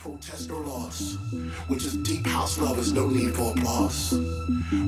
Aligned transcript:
protest 0.00 0.50
or 0.50 0.62
loss. 0.62 1.18
We're 1.68 1.78
just 1.78 2.02
deep 2.02 2.26
house 2.26 2.58
lovers, 2.58 2.90
no 2.90 3.06
need 3.06 3.34
for 3.34 3.52
applause. 3.52 4.18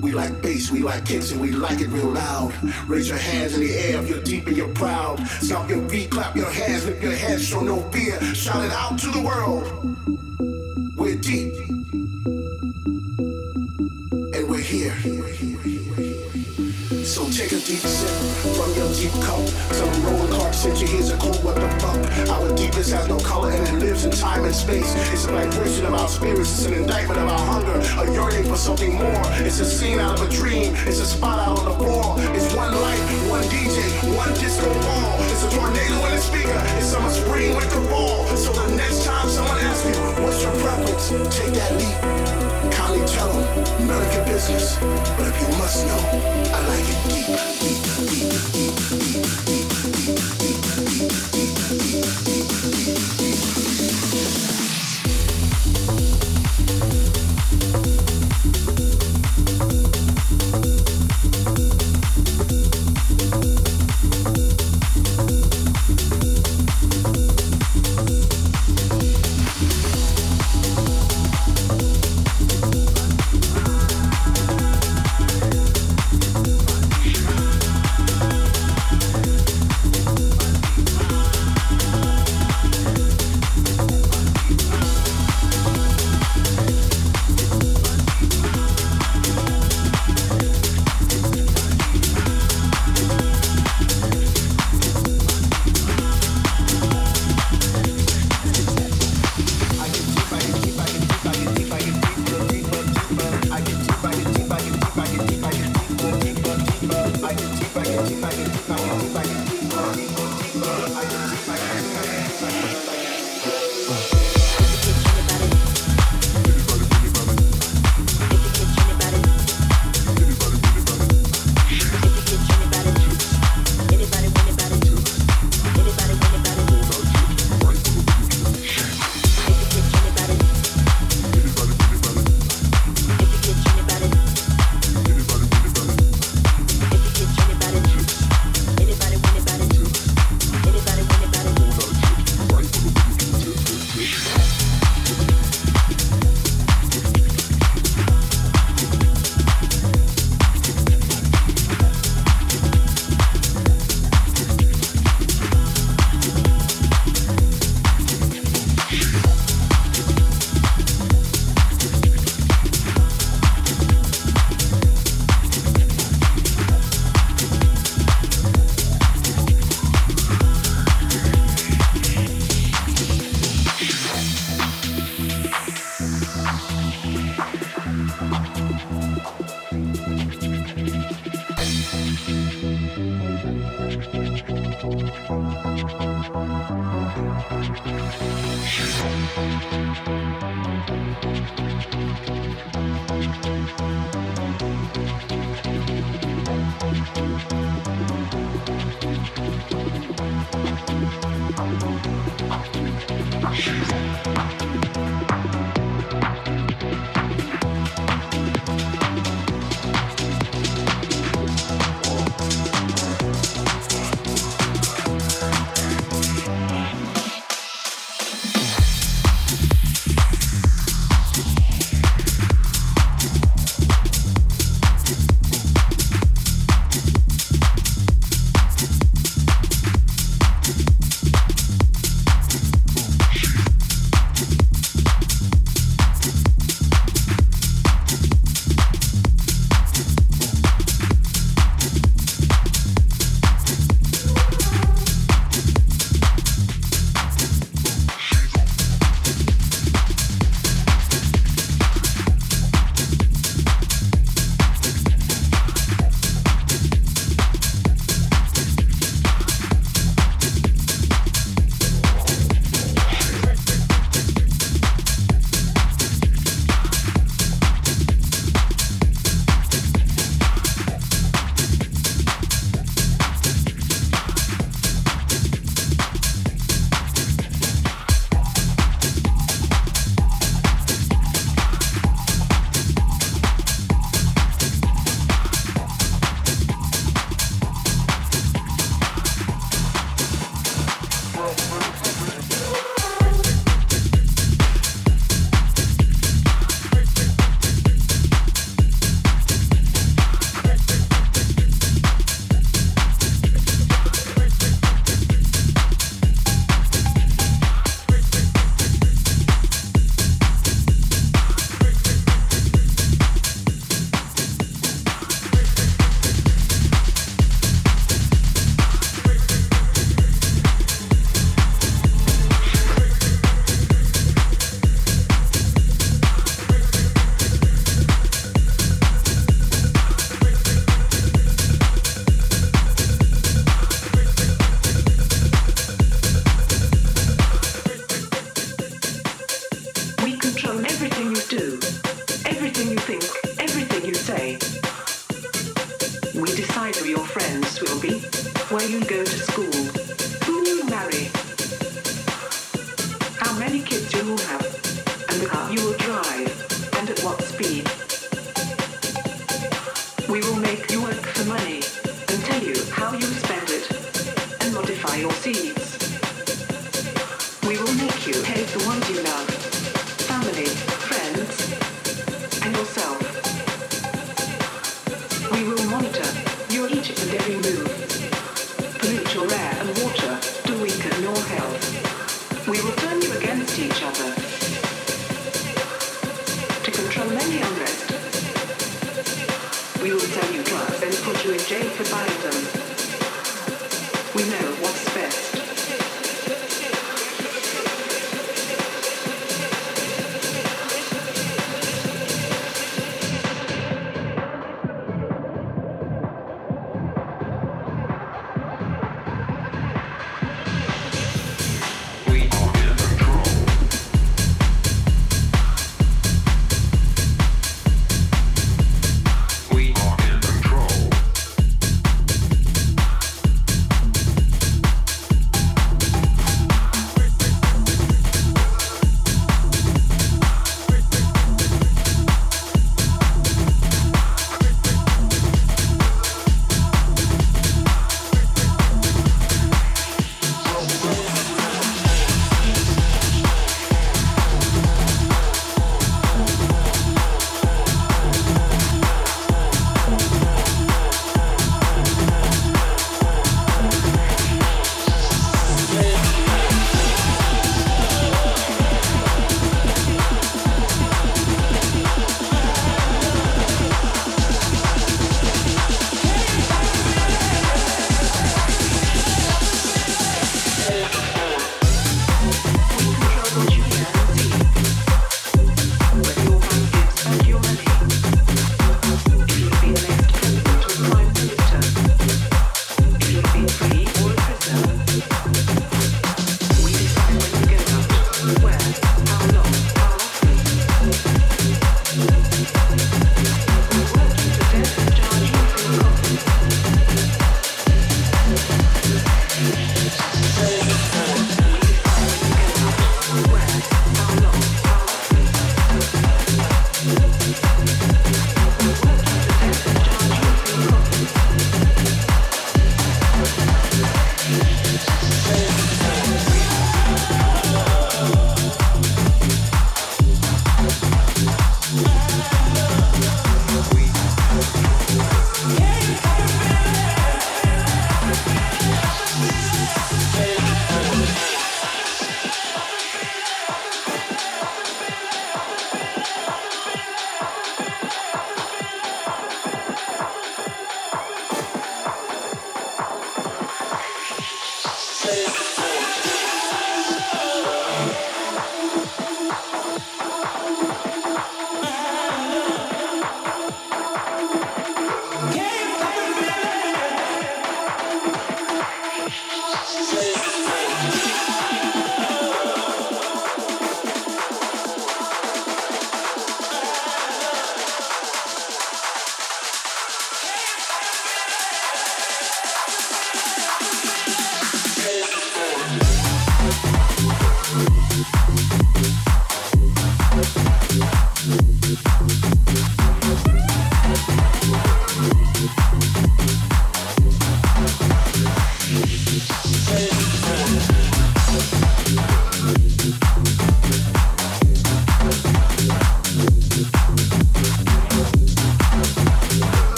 We 0.00 0.12
like 0.12 0.40
bass, 0.40 0.70
we 0.70 0.80
like 0.80 1.04
kicks, 1.04 1.32
and 1.32 1.40
we 1.40 1.50
like 1.50 1.80
it 1.80 1.88
real 1.88 2.08
loud. 2.08 2.54
Raise 2.88 3.10
your 3.10 3.18
hands 3.18 3.54
in 3.54 3.60
the 3.60 3.74
air 3.74 4.02
if 4.02 4.08
you're 4.08 4.22
deep 4.22 4.46
and 4.46 4.56
you're 4.56 4.72
proud. 4.72 5.18
Stomp 5.26 5.68
your 5.68 5.86
feet, 5.90 6.10
clap 6.10 6.34
your 6.34 6.50
hands, 6.50 6.86
lift 6.86 7.02
your 7.02 7.12
head, 7.12 7.38
show 7.40 7.60
no 7.60 7.82
fear. 7.90 8.22
Shout 8.34 8.64
it 8.64 8.72
out 8.72 8.98
to 9.00 9.10
the 9.10 9.20
world. 9.20 10.21
Deep 17.64 17.78
sip 17.78 18.10
from 18.56 18.74
your 18.74 18.90
deep 18.94 19.12
cup. 19.22 19.38
Some 19.70 19.90
Roland 20.02 20.32
Clark 20.32 20.54
sent 20.54 20.80
you, 20.80 20.86
here's 20.86 21.10
a 21.10 21.16
clue, 21.16 21.32
what 21.46 21.54
the 21.54 21.68
fuck? 21.78 22.28
Our 22.28 22.54
deepest 22.56 22.92
has 22.92 23.08
no 23.08 23.18
color 23.18 23.50
and 23.52 23.68
it 23.68 23.74
lives 23.74 24.04
in 24.04 24.10
time 24.10 24.44
and 24.44 24.54
space. 24.54 24.94
It's 25.12 25.26
a 25.26 25.32
vibration 25.32 25.86
of 25.86 25.94
our 25.94 26.08
spirits, 26.08 26.50
it's 26.50 26.66
an 26.66 26.74
indictment 26.74 27.20
of 27.20 27.28
our 27.28 27.38
hunger, 27.38 27.78
a 28.00 28.12
yearning 28.12 28.44
for 28.44 28.56
something 28.56 28.94
more. 28.94 29.22
It's 29.46 29.60
a 29.60 29.64
scene 29.64 30.00
out 30.00 30.18
of 30.18 30.28
a 30.28 30.32
dream, 30.32 30.74
it's 30.86 30.98
a 30.98 31.06
spot 31.06 31.38
out 31.38 31.58
on 31.60 31.64
the 31.64 31.76
floor. 31.78 32.16
It's 32.34 32.52
one 32.54 32.74
light, 32.74 33.00
one 33.30 33.44
DJ, 33.44 33.78
one 34.16 34.32
disco 34.34 34.66
ball. 34.66 35.16
It's 35.30 35.44
a 35.44 35.50
tornado 35.50 36.04
in 36.06 36.14
the 36.16 36.20
speaker, 36.20 36.60
it's 36.78 36.86
summer, 36.86 37.10
spring, 37.10 37.54
winter, 37.56 37.82
fall. 37.90 38.26
So 38.36 38.52
the 38.52 38.74
next 38.76 39.04
time 39.04 39.28
someone 39.28 39.58
asks 39.58 39.86
you, 39.86 39.94
what's 40.22 40.42
your 40.42 40.52
preference? 40.62 41.10
Take 41.36 41.54
that 41.54 41.72
leap. 41.78 42.51
Kindly 42.70 43.06
tell 43.06 43.32
them, 43.32 43.86
none 43.86 44.02
of 44.02 44.14
your 44.14 44.24
business. 44.24 44.78
But 45.16 45.26
if 45.28 45.40
you 45.40 45.48
must 45.58 45.86
know, 45.86 45.98
I 46.54 46.60
like 46.68 46.86
it. 46.86 46.98
Deep, 47.08 47.26
deep, 47.60 47.82
deep, 48.12 48.42
deep, 48.52 48.76
deep, 49.00 49.46
deep, 49.46 49.61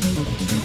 Thank 0.00 0.52
you. 0.52 0.63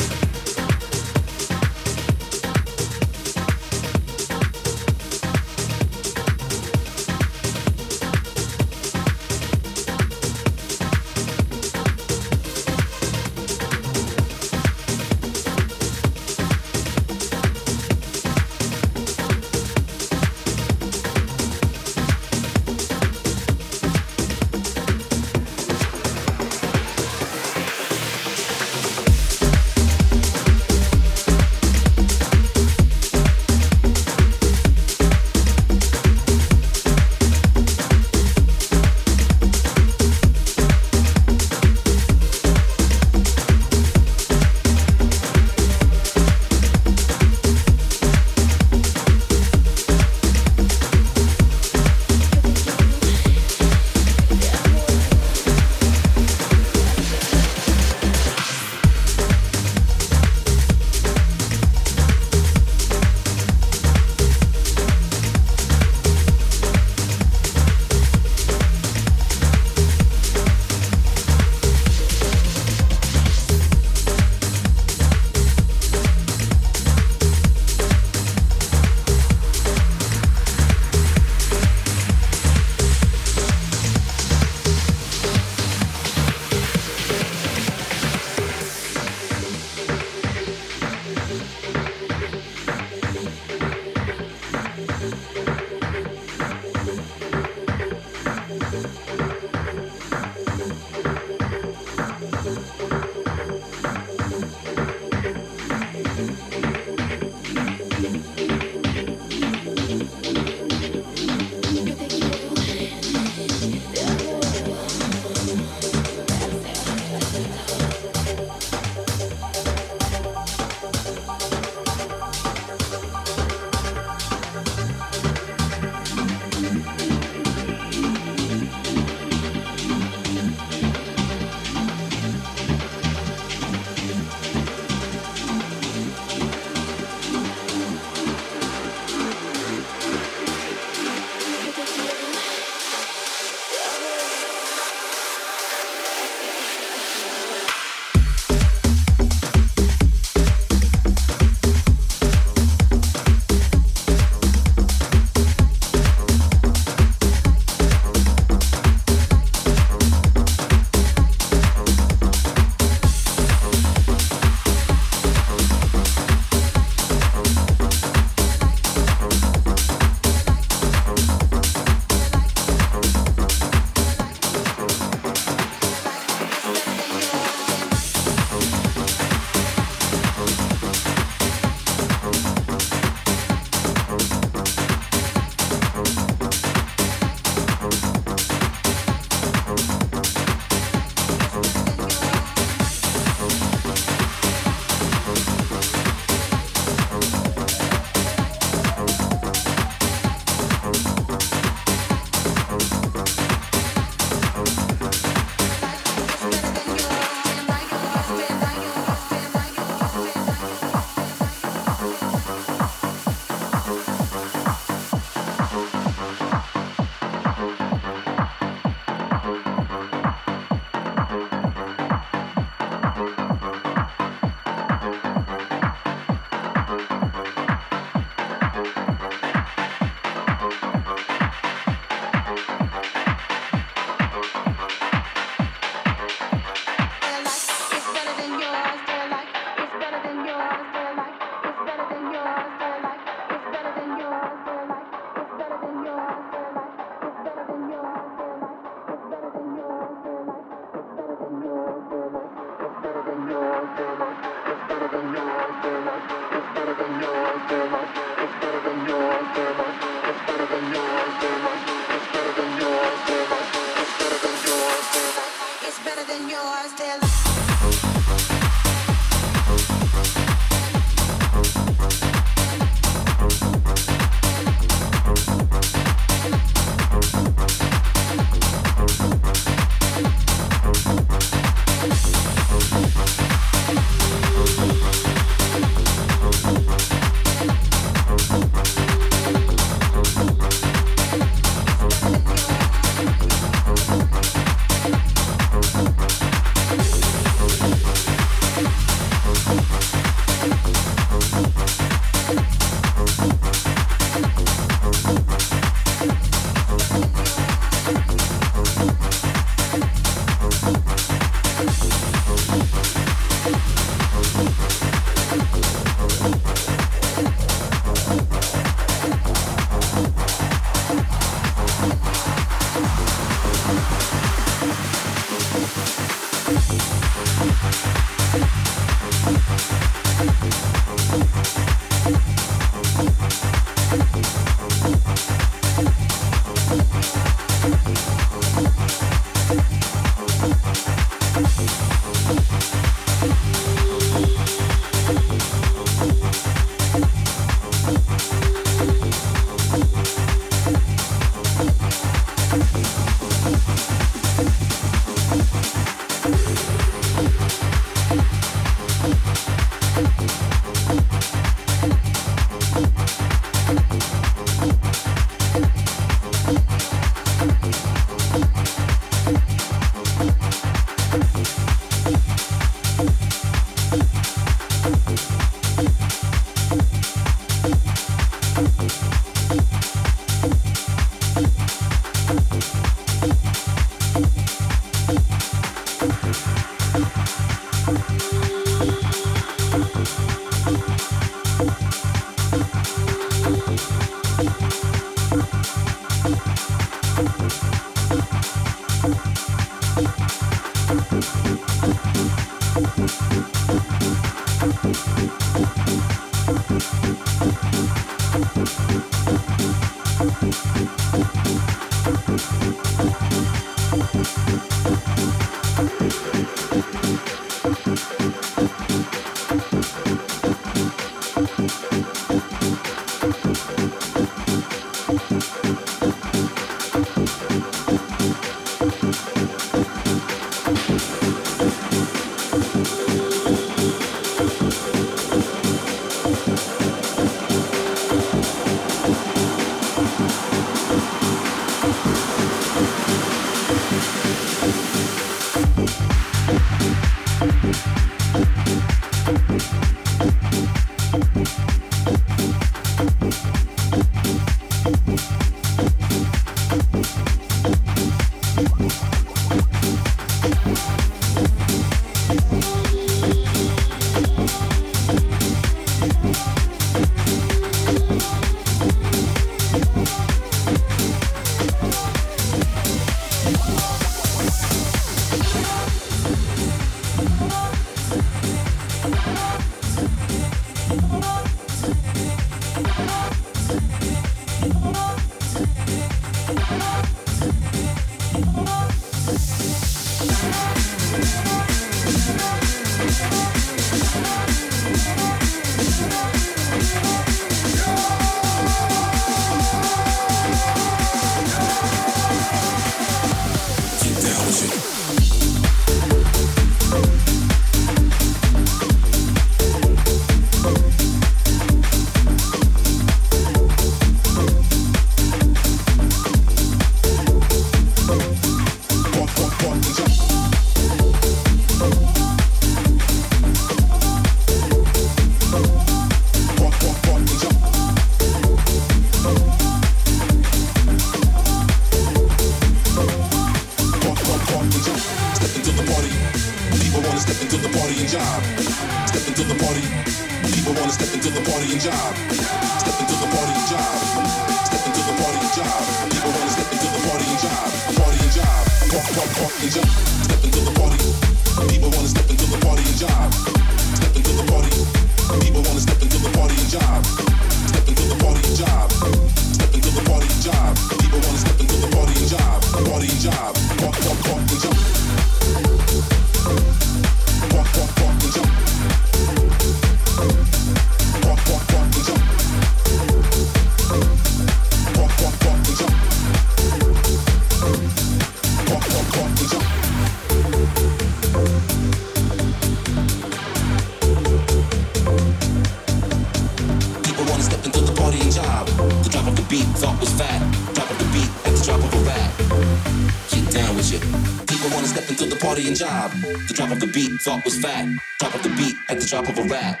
thought 597.42 597.64
was 597.64 597.78
fat. 597.78 598.06
Drop 598.38 598.54
of 598.54 598.62
the 598.62 598.68
beat 598.70 598.96
at 599.08 599.18
the 599.18 599.26
drop 599.26 599.48
of 599.48 599.58
a 599.58 599.62
rap. 599.64 600.00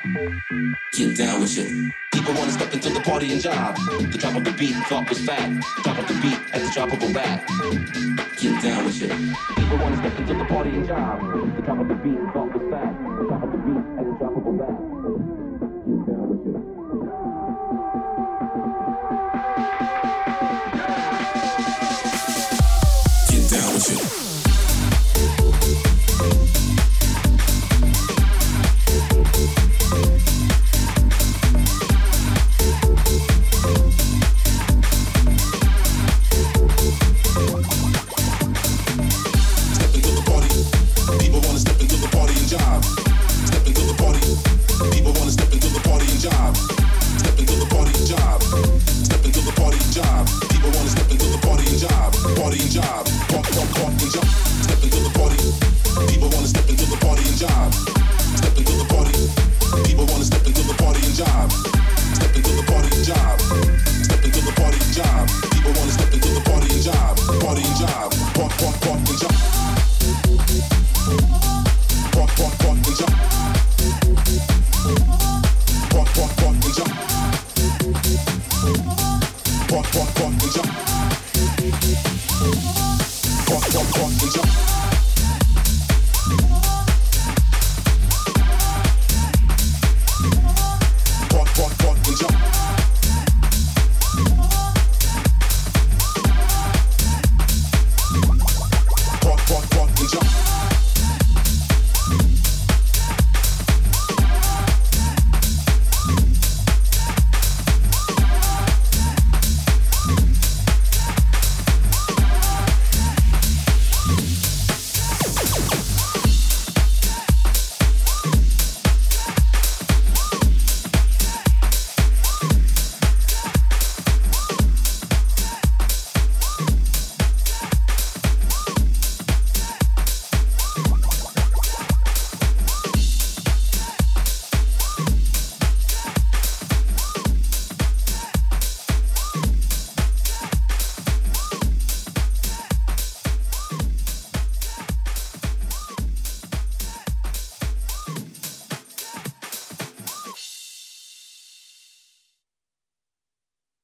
Get 0.92 1.16
down 1.16 1.40
with 1.40 1.50
shit. 1.50 1.68
People 2.12 2.34
wanna 2.34 2.52
step 2.52 2.72
into 2.72 2.90
the 2.90 3.00
party 3.00 3.32
and 3.32 3.40
job. 3.40 3.76
The 3.76 4.18
drop 4.18 4.36
of 4.36 4.44
the 4.44 4.52
beat 4.52 4.76
thought 4.86 5.08
was 5.08 5.18
fat. 5.24 5.50
Drop 5.82 5.98
of 5.98 6.06
the 6.06 6.14
beat 6.22 6.38
at 6.52 6.62
the 6.62 6.70
drop 6.72 6.92
of 6.92 7.02
a 7.02 7.08
rap. 7.08 7.46
Get 8.36 8.62
down 8.62 8.84
with 8.84 8.94
shit. 8.94 9.10
People 9.56 9.78
wanna 9.78 9.96
step 9.96 10.18
into 10.18 10.34
the 10.34 10.44
party 10.44 10.70
and 10.70 10.86
job. 10.86 11.20
The 11.56 11.62
drop 11.62 11.80
of 11.80 11.88
the 11.88 11.94
beat 11.94 12.18
thought 12.32 12.52
was 12.54 12.70
fat. 12.70 12.92
Drop 13.28 13.42
the 13.50 13.58
beat 13.58 13.72
drop 13.74 13.98
of 13.98 13.98
a 13.98 13.98
rap. 13.98 14.01